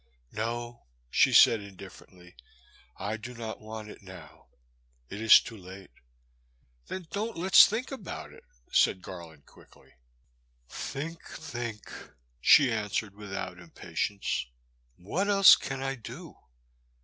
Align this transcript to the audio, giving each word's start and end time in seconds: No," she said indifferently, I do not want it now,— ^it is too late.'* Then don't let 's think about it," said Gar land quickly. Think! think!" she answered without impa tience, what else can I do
No," 0.31 0.87
she 1.11 1.31
said 1.31 1.59
indifferently, 1.61 2.35
I 2.97 3.17
do 3.17 3.35
not 3.35 3.61
want 3.61 3.87
it 3.87 4.01
now,— 4.01 4.47
^it 5.11 5.19
is 5.21 5.39
too 5.39 5.55
late.'* 5.55 5.91
Then 6.87 7.05
don't 7.11 7.37
let 7.37 7.53
's 7.53 7.67
think 7.67 7.91
about 7.91 8.33
it," 8.33 8.43
said 8.71 9.03
Gar 9.03 9.27
land 9.27 9.45
quickly. 9.45 9.93
Think! 10.67 11.23
think!" 11.29 11.93
she 12.41 12.71
answered 12.73 13.13
without 13.13 13.57
impa 13.57 13.91
tience, 13.91 14.47
what 14.97 15.27
else 15.27 15.55
can 15.55 15.83
I 15.83 15.93
do 15.93 16.35